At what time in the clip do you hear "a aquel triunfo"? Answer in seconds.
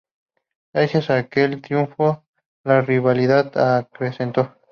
1.11-2.25